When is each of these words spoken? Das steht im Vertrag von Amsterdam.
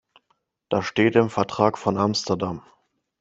Das 0.69 0.85
steht 0.87 1.15
im 1.15 1.29
Vertrag 1.29 1.77
von 1.77 1.95
Amsterdam. 1.99 2.63